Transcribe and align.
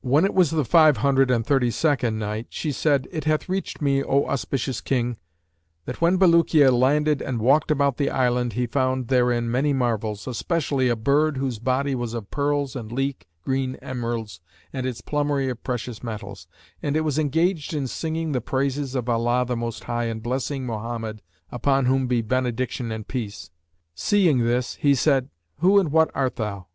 When 0.00 0.24
it 0.24 0.32
was 0.32 0.48
the 0.52 0.64
Five 0.64 0.96
Hundred 0.96 1.30
and 1.30 1.44
Thirty 1.46 1.70
second 1.70 2.18
Night, 2.18 2.46
She 2.48 2.72
said, 2.72 3.06
It 3.12 3.24
hath 3.24 3.46
reached 3.46 3.82
me, 3.82 4.02
O 4.02 4.24
auspicious 4.24 4.80
King, 4.80 5.18
that 5.84 6.00
"when 6.00 6.16
Bulukiya 6.18 6.72
landed 6.72 7.20
and 7.20 7.42
walked 7.42 7.70
about 7.70 7.98
the 7.98 8.08
island 8.08 8.54
he 8.54 8.66
found 8.66 9.08
therein 9.08 9.50
many 9.50 9.74
marvels, 9.74 10.26
especially 10.26 10.88
a 10.88 10.96
bird 10.96 11.36
whose 11.36 11.58
body 11.58 11.94
was 11.94 12.14
of 12.14 12.30
pearls 12.30 12.74
and 12.74 12.90
leek 12.90 13.26
green 13.42 13.74
emeralds 13.82 14.40
and 14.72 14.86
its 14.86 15.02
plumery 15.02 15.50
of 15.50 15.62
precious 15.62 16.02
metals; 16.02 16.48
and 16.82 16.96
it 16.96 17.02
was 17.02 17.18
engaged 17.18 17.74
in 17.74 17.86
singing 17.86 18.32
the 18.32 18.40
praises 18.40 18.94
of 18.94 19.10
Allah 19.10 19.44
the 19.46 19.56
Most 19.58 19.84
High 19.84 20.04
and 20.04 20.22
blessing 20.22 20.64
Mohammed 20.64 21.20
(upon 21.52 21.84
whom 21.84 22.06
be 22.06 22.22
benediction 22.22 22.90
and 22.90 23.06
peace!). 23.06 23.50
Seeing 23.94 24.38
this 24.38 24.76
he 24.76 24.94
said, 24.94 25.28
'Who 25.58 25.78
and 25.78 25.92
what 25.92 26.10
art 26.14 26.36
thou?' 26.36 26.68